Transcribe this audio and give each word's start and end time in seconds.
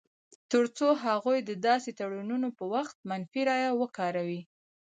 تر 0.51 0.63
څو 0.77 0.87
هغوی 1.05 1.37
د 1.43 1.51
داسې 1.67 1.89
تړونونو 1.99 2.47
پر 2.57 2.65
وخت 2.75 2.97
منفي 3.09 3.41
رایه 3.49 3.71
وکاروي. 3.81 4.41